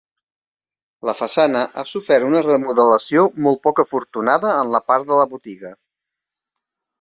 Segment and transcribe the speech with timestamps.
[1.09, 5.75] La façana ha sofert una remodelació molt poc afortunada en la part de la botiga.